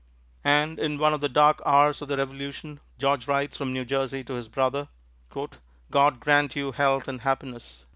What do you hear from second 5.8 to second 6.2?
"God